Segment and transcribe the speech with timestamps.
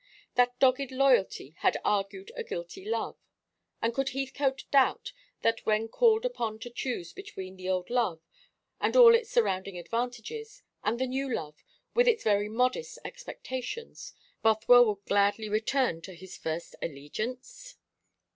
[0.33, 3.17] That dogged loyalty had argued a guilty love;
[3.83, 8.19] and could Heathcote doubt that when called upon to choose between the old love,
[8.79, 14.85] and all its surrounding advantages, and the new love, with its very modest expectations, Bothwell
[14.87, 17.77] would gladly return to his first allegiance?